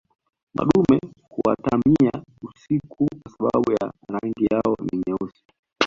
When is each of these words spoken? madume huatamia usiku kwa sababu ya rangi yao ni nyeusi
madume 0.53 0.99
huatamia 1.29 2.11
usiku 2.41 3.07
kwa 3.23 3.31
sababu 3.37 3.71
ya 3.71 3.93
rangi 4.09 4.45
yao 4.51 4.75
ni 4.91 5.03
nyeusi 5.07 5.43